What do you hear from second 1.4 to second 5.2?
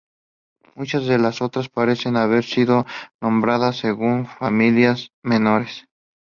otras parecen haber sido nombradas según familias